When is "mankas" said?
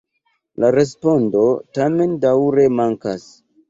2.83-3.35